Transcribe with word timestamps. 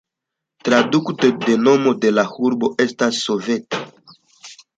Traduko 0.69 1.13
de 1.25 1.57
nomo 1.65 1.93
de 2.07 2.11
la 2.15 2.25
urbo 2.49 2.71
estas 2.87 3.21
"soveta". 3.27 3.85